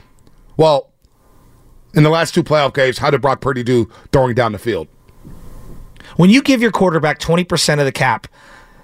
[0.57, 0.91] Well,
[1.93, 4.89] in the last two playoff games, how did Brock Purdy do throwing down the field?
[6.17, 8.27] When you give your quarterback 20% of the cap,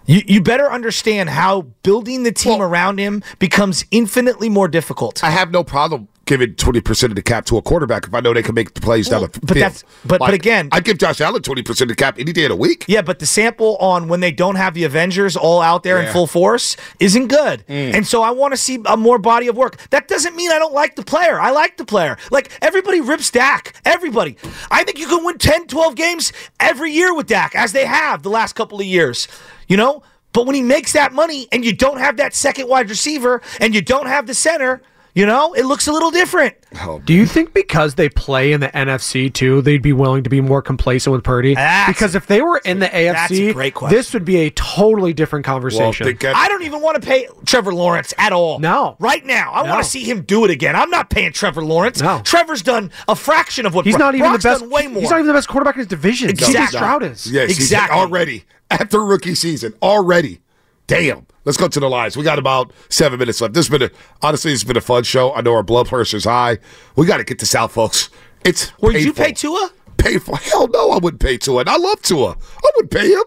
[0.07, 5.25] you, you better understand how building the team around him becomes infinitely more difficult.
[5.25, 8.21] I have no problem giving twenty percent of the cap to a quarterback if I
[8.21, 9.57] know they can make the plays down the but field.
[9.57, 12.45] that's- but- but again- I give Josh Allen twenty percent of the cap any day
[12.45, 12.85] of the week.
[12.89, 16.13] Yeah, but the sample on when they don't have the Avengers all out there in
[16.13, 17.65] full force isn't good.
[17.69, 17.95] Mm.
[17.95, 19.77] And so I want to see a more body of work.
[19.91, 21.41] That doesn't mean I don't like the player.
[21.41, 22.19] I like the player.
[22.31, 23.75] Like everybody rips Dak.
[23.85, 24.37] Everybody.
[24.71, 28.23] I think you can win 10, 12 games every year with Dak, as they have
[28.23, 29.29] the last couple of years.
[29.69, 30.03] You know?
[30.33, 33.75] But when he makes that money and you don't have that second wide receiver and
[33.75, 34.83] you don't have the center,
[35.17, 36.55] you know, it looks a little different.
[36.83, 40.31] Oh, do you think because they play in the NFC too, they'd be willing to
[40.31, 41.55] be more complacent with Purdy?
[41.55, 43.55] That's- because if they were in the AFC,
[43.89, 46.07] this would be a totally different conversation.
[46.23, 48.59] I don't even want to pay Trevor Lawrence at all.
[48.59, 48.97] No.
[49.01, 49.53] Right now.
[49.55, 49.71] I No.
[49.71, 50.77] want to see him do it again.
[50.77, 52.01] I'm not paying Trevor Lawrence.
[52.03, 52.21] No.
[52.23, 54.67] Trevor's done a fraction of what he's Brock- not even Brock's the best.
[54.67, 55.01] way more.
[55.01, 56.29] He's not even the best quarterback in his division.
[56.29, 56.57] Exactly.
[56.61, 57.27] CJ Stroud is.
[57.27, 57.99] Yes, he's Exactly.
[57.99, 60.41] already after rookie season already.
[60.87, 61.27] Damn.
[61.45, 62.17] Let's go to the lines.
[62.17, 63.55] We got about seven minutes left.
[63.55, 63.91] This has been a,
[64.23, 65.33] honestly, it's been a fun show.
[65.35, 66.59] I know our blood pressure's high.
[66.97, 68.09] We got to get this out, folks.
[68.45, 69.25] It's Would you painful.
[69.25, 69.71] pay Tua?
[69.97, 70.37] Painful.
[70.37, 71.61] Hell no, I wouldn't pay Tua.
[71.61, 72.31] And I love Tua.
[72.37, 73.23] I would pay him.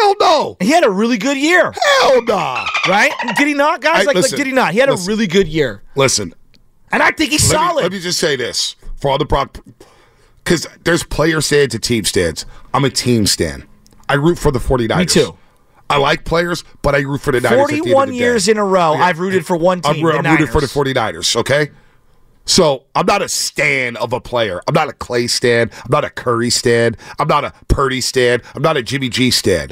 [0.00, 0.56] Hell no.
[0.60, 1.72] He had a really good year.
[2.00, 2.66] Hell nah.
[2.88, 3.12] Right?
[3.36, 3.98] Did he not, guys?
[4.00, 4.72] Hey, like, listen, like, did he not?
[4.72, 5.06] He had listen.
[5.10, 5.82] a really good year.
[5.94, 6.34] Listen,
[6.90, 7.82] And I think he's let me- solid.
[7.82, 9.58] let me just say this for all the Brock,
[10.42, 12.44] because there's player stands and team stands.
[12.72, 13.66] I'm a team stand.
[14.08, 14.98] I root for the 49ers.
[14.98, 15.36] Me too.
[15.90, 17.60] I like players, but I root for the Niners.
[17.60, 18.18] at the end of 41 the day.
[18.18, 20.06] years in a row, I've rooted for one I'm, team.
[20.06, 21.26] I'm the rooting for the Niners.
[21.26, 21.70] 49ers, okay?
[22.46, 24.60] So I'm not a stan of a player.
[24.66, 25.70] I'm not a Clay stan.
[25.72, 26.96] I'm not a Curry stan.
[27.18, 28.42] I'm not a Purdy stan.
[28.54, 29.70] I'm not a Jimmy G stan.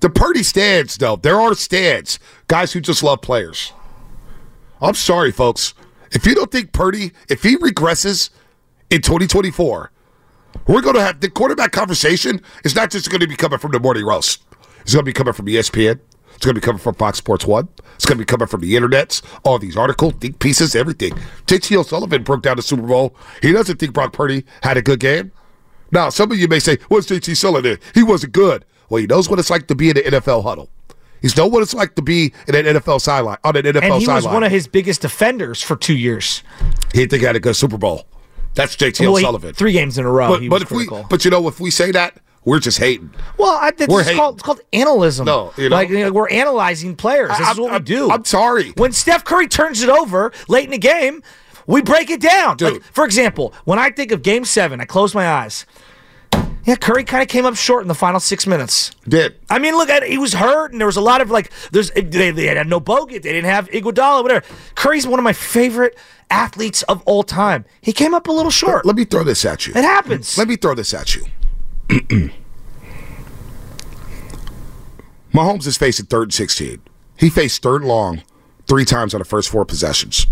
[0.00, 2.18] The Purdy stands, though, there are stands.
[2.48, 3.72] Guys who just love players.
[4.80, 5.72] I'm sorry, folks.
[6.12, 8.30] If you don't think Purdy, if he regresses
[8.90, 9.90] in 2024,
[10.66, 13.72] we're going to have the quarterback conversation is not just going to be coming from
[13.72, 14.42] the morning roast.
[14.82, 16.00] It's going to be coming from ESPN.
[16.34, 17.68] It's going to be coming from Fox Sports One.
[17.94, 21.12] It's going to be coming from the internets, all these articles, think pieces, everything.
[21.46, 21.76] J.T.
[21.76, 23.16] O'Sullivan broke down the Super Bowl.
[23.40, 25.30] He doesn't think Brock Purdy had a good game.
[25.92, 27.36] Now, some of you may say, "What's J.T.
[27.36, 27.78] Sullivan?
[27.94, 30.68] He wasn't good." Well, he knows what it's like to be in an NFL huddle.
[31.22, 33.94] He's know what it's like to be in an NFL sideline on an NFL And
[33.94, 34.14] he sideline.
[34.16, 36.42] was one of his biggest defenders for two years.
[36.92, 38.06] He didn't think he had a good Super Bowl.
[38.54, 40.28] That's JT Well, he- three games in a row.
[40.28, 40.98] But, he but was if critical.
[40.98, 43.10] we, but you know, if we say that, we're just hating.
[43.38, 44.18] Well, I, We're hating.
[44.18, 45.24] called, it's called analyzm.
[45.26, 45.76] No, you know?
[45.76, 47.30] like you know, we're analyzing players.
[47.30, 48.10] This I- is what I'm- we do.
[48.10, 48.70] I'm sorry.
[48.76, 51.22] When Steph Curry turns it over late in the game,
[51.66, 52.58] we break it down.
[52.60, 55.64] Like, for example, when I think of Game Seven, I close my eyes.
[56.64, 58.90] Yeah, Curry kind of came up short in the final six minutes.
[59.06, 61.50] Did I mean, look at he was hurt, and there was a lot of like,
[61.72, 64.46] there's they, they had no Bogut, they didn't have Iguodala, whatever.
[64.74, 65.98] Curry's one of my favorite
[66.30, 67.66] athletes of all time.
[67.82, 68.86] He came up a little short.
[68.86, 69.74] Let me throw this at you.
[69.74, 70.38] It happens.
[70.38, 71.26] Let me throw this at you.
[75.34, 76.80] Mahomes is facing third and 16.
[77.18, 78.22] He faced third and long
[78.66, 80.26] three times on the first four possessions.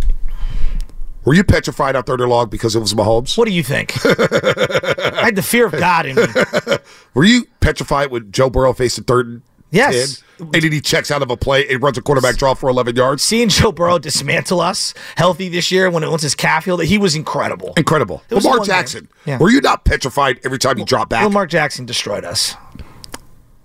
[1.24, 3.38] Were you petrified out third and long because it was Mahomes?
[3.38, 3.94] What do you think?
[4.04, 6.24] I had the fear of God in me.
[7.14, 10.22] Were you petrified when Joe Burrow faced a third and Yes.
[10.36, 12.68] 10, and then he checks out of a play and runs a quarterback draw for
[12.68, 13.22] 11 yards?
[13.22, 16.98] Seeing Joe Burrow dismantle us healthy this year when it was his calf healed, he
[16.98, 17.72] was incredible.
[17.78, 18.22] Incredible.
[18.28, 18.74] It was Lamar one game.
[18.76, 19.08] Jackson.
[19.24, 19.38] Yeah.
[19.38, 21.24] Were you not petrified every time he dropped back?
[21.24, 22.54] Lamar Jackson destroyed us.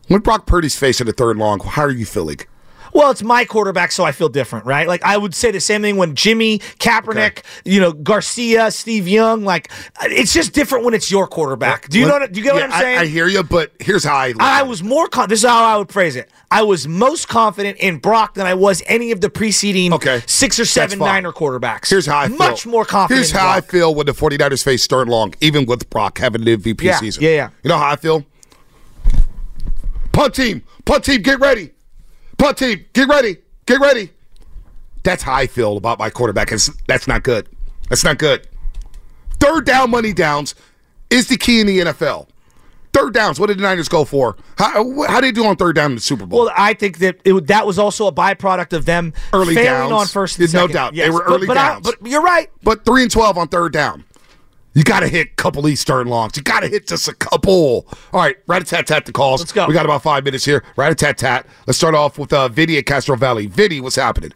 [0.07, 2.37] when Brock Purdy's facing a third and long, how are you feeling?
[2.97, 4.87] Well, it's my quarterback, so I feel different, right?
[4.87, 9.43] Like I would say the same thing when Jimmy Kaepernick, you know, Garcia, Steve Young.
[9.43, 11.89] Like it's just different when it's your quarterback.
[11.89, 12.13] Do you know?
[12.13, 12.97] What, do you get what I'm saying?
[12.97, 14.29] I, I hear you, but here's how I.
[14.29, 15.07] Look I was more.
[15.07, 16.31] Con- this is how I would phrase it.
[16.49, 20.23] I was most confident in Brock than I was any of the preceding Okay.
[20.25, 20.97] six or seven.
[20.97, 21.91] Niner quarterbacks.
[21.91, 22.37] Here's how I feel.
[22.37, 23.25] much more confident.
[23.27, 26.47] Here's how I feel when the 49ers face and long, even with Brock having an
[26.47, 27.21] MVP Yeah, season.
[27.21, 27.49] yeah, yeah.
[27.61, 28.25] You know how I feel?
[30.13, 31.71] Punt team, punt team, get ready.
[32.37, 34.11] Punt team, get ready, get ready.
[35.03, 36.51] That's how I feel about my quarterback.
[36.51, 37.47] It's, that's not good.
[37.89, 38.47] That's not good.
[39.39, 40.53] Third down, money downs
[41.09, 42.27] is the key in the NFL.
[42.93, 44.35] Third downs, what did the Niners go for?
[44.57, 44.71] How,
[45.05, 46.45] how did they do on third down in the Super Bowl?
[46.45, 49.91] Well, I think that it, that was also a byproduct of them Early failing downs.
[49.93, 50.73] on first and No second.
[50.73, 50.95] doubt.
[50.95, 51.85] They were early but I- downs.
[51.85, 52.49] but you're right.
[52.63, 54.03] But three and twelve on third down.
[54.77, 56.37] You got to hit a couple Eastern longs.
[56.37, 57.87] You got to hit just a couple.
[58.13, 59.41] All right, rat a tat tat the calls.
[59.41, 59.65] Let's go.
[59.65, 60.63] We got about five minutes here.
[60.75, 61.47] Rat a tat tat.
[61.65, 63.47] Let's start off with uh, Vinny at Castro Valley.
[63.47, 64.33] Vinny, what's happening?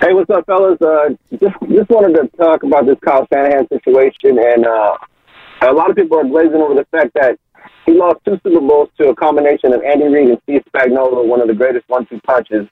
[0.00, 0.82] Hey, what's up, fellas?
[0.82, 4.98] Uh, just just wanted to talk about this Kyle Shanahan situation, and uh,
[5.62, 7.38] a lot of people are glazing over the fact that
[7.86, 11.40] he lost two Super Bowls to a combination of Andy Reid and Steve Spagnuolo, one
[11.40, 12.66] of the greatest one-two punches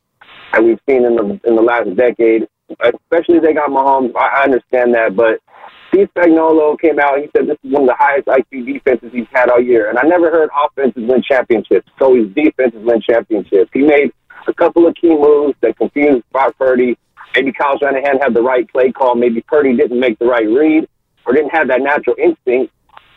[0.53, 2.49] that we've seen in the in the last decade.
[2.71, 4.13] Especially they got Mahomes.
[4.17, 5.41] I, I understand that, but
[5.89, 7.19] Steve Spagnuolo came out.
[7.19, 9.99] He said this is one of the highest IQ defenses he's had all year, and
[9.99, 11.89] I never heard offenses win championships.
[11.99, 13.71] So his defenses win championships.
[13.73, 14.13] He made
[14.47, 16.99] a couple of key moves that confused Brock Purdy.
[17.35, 19.15] Maybe Kyle Shanahan had the right play call.
[19.15, 20.89] Maybe Purdy didn't make the right read
[21.25, 22.73] or didn't have that natural instinct,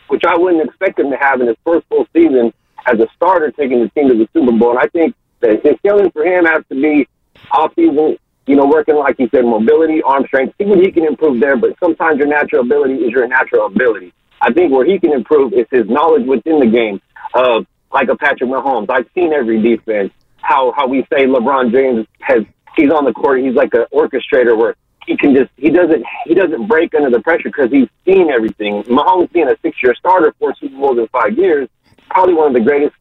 [0.08, 2.52] which I wouldn't expect him to have in his first full season
[2.86, 4.70] as a starter taking the team to the Super Bowl.
[4.70, 7.08] And I think that the feeling for him has to be
[7.50, 11.04] off season, you know, working like he said, mobility, arm strength, see what he can
[11.04, 11.56] improve there.
[11.56, 14.12] But sometimes your natural ability is your natural ability.
[14.40, 17.00] I think where he can improve is his knowledge within the game
[17.34, 18.88] of like a Patrick Mahomes.
[18.90, 20.12] I've seen every defense.
[20.40, 22.44] How how we say LeBron James has
[22.76, 23.40] he's on the court.
[23.40, 24.74] He's like an orchestrator where
[25.06, 28.82] he can just he doesn't he doesn't break under the pressure because he's seen everything.
[28.84, 31.68] Mahomes being a six year starter for Bowls in five years,
[32.08, 32.94] probably one of the greatest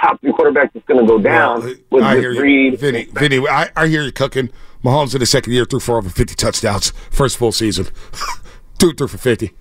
[0.00, 2.80] top three quarterbacks that's going to go down Well, with, I with hear you, Reed.
[2.80, 3.04] Vinny.
[3.12, 4.50] Vinny, I, I hear you cooking.
[4.84, 6.90] Mahomes in the second year threw for over 50 touchdowns.
[7.10, 7.86] First full season.
[8.78, 9.52] Two threw for 50.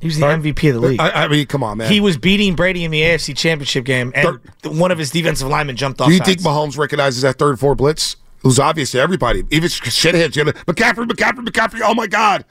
[0.00, 1.00] He was the MVP of the league.
[1.00, 1.92] I, I mean, come on, man.
[1.92, 5.76] He was beating Brady in the AFC Championship game, and one of his defensive linemen
[5.76, 6.06] jumped off.
[6.08, 6.28] Do you sides.
[6.28, 8.16] think Mahomes recognizes that third and four blitz?
[8.38, 9.44] It was obvious to everybody.
[9.50, 11.80] Even Shanahan, Shanahan, McCaffrey, McCaffrey, McCaffrey.
[11.84, 12.46] Oh my God,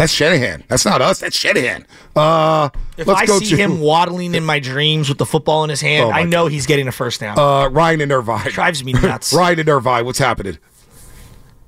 [0.00, 0.64] that's Shanahan.
[0.68, 1.20] That's not us.
[1.20, 1.86] That's Shanahan.
[2.16, 5.62] Uh, If let's I go see to him waddling in my dreams with the football
[5.64, 7.38] in his hand, Oh, I know he's getting a first down.
[7.38, 8.48] uh, Ryan and Irvine.
[8.50, 9.32] Drives me nuts.
[9.34, 10.06] Ryan and Irvine.
[10.06, 10.56] What's happening?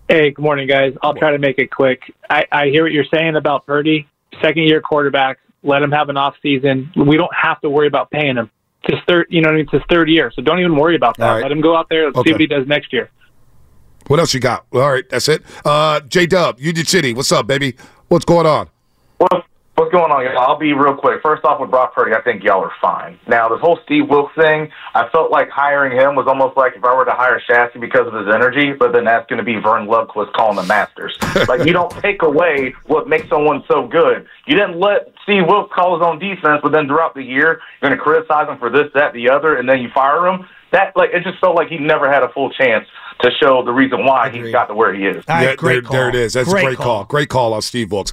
[0.09, 0.95] Hey, good morning, guys.
[1.03, 2.03] I'll try to make it quick.
[2.31, 4.09] I, I hear what you're saying about Purdy,
[4.41, 5.39] second year quarterback.
[5.63, 6.91] Let him have an off season.
[6.97, 8.51] We don't have to worry about paying him.
[8.85, 10.75] It's his third, you know, what I mean, it's his third year, so don't even
[10.75, 11.29] worry about that.
[11.29, 11.43] All right.
[11.43, 12.07] Let him go out there.
[12.07, 12.31] Let's Okay.
[12.31, 13.11] see what he does next year.
[14.09, 14.67] What else you got?
[14.73, 15.43] All right, that's it.
[15.65, 17.15] Uh, J Dub, Union City.
[17.15, 17.77] What's up, baby?
[18.13, 18.69] What's going on?
[19.17, 20.39] What's, what's going on, y'all?
[20.39, 21.23] I'll be real quick.
[21.23, 23.19] First off, with Brock Purdy, I think y'all are fine.
[23.27, 26.85] Now, this whole Steve Wilks thing, I felt like hiring him was almost like if
[26.85, 29.57] I were to hire Shasky because of his energy, but then that's going to be
[29.57, 31.17] Verne Lundquist calling the Masters.
[31.49, 34.27] like, you don't take away what makes someone so good.
[34.47, 37.91] You didn't let Steve Wilks call his own defense, but then throughout the year, you're
[37.91, 40.47] going to criticize him for this, that, the other, and then you fire him.
[40.73, 42.87] That like it just felt like he never had a full chance
[43.21, 45.23] to show the reason why he got to where he is.
[45.29, 46.33] Yeah, there, there it is.
[46.33, 47.05] That's a great call.
[47.05, 48.13] Great call on Steve Wilks.